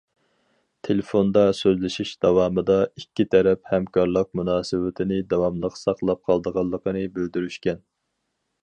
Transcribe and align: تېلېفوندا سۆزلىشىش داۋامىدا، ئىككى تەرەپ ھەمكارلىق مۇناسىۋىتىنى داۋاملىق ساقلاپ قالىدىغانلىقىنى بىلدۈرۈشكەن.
تېلېفوندا 0.85 1.43
سۆزلىشىش 1.57 2.13
داۋامىدا، 2.25 2.77
ئىككى 3.01 3.27
تەرەپ 3.35 3.71
ھەمكارلىق 3.75 4.33
مۇناسىۋىتىنى 4.41 5.21
داۋاملىق 5.35 5.81
ساقلاپ 5.85 6.27
قالىدىغانلىقىنى 6.31 7.07
بىلدۈرۈشكەن. 7.19 7.87